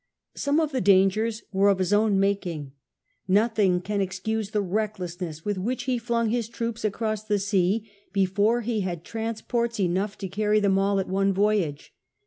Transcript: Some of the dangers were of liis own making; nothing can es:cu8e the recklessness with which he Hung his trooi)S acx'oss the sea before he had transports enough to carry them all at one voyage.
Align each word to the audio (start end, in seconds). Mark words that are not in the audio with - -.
Some 0.33 0.59
of 0.59 0.71
the 0.71 0.81
dangers 0.81 1.43
were 1.53 1.69
of 1.69 1.77
liis 1.77 1.93
own 1.93 2.19
making; 2.19 2.71
nothing 3.27 3.81
can 3.81 4.01
es:cu8e 4.01 4.49
the 4.49 4.59
recklessness 4.59 5.45
with 5.45 5.59
which 5.59 5.83
he 5.83 5.97
Hung 5.97 6.29
his 6.29 6.49
trooi)S 6.49 6.89
acx'oss 6.89 7.27
the 7.27 7.37
sea 7.37 7.87
before 8.11 8.61
he 8.61 8.79
had 8.81 9.03
transports 9.03 9.79
enough 9.79 10.17
to 10.17 10.27
carry 10.27 10.59
them 10.59 10.79
all 10.79 10.99
at 10.99 11.07
one 11.07 11.31
voyage. 11.33 11.93